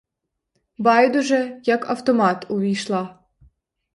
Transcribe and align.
Байдуже, 0.77 1.61
як 1.65 1.89
автомат, 1.89 2.51
увійшла. 2.51 3.19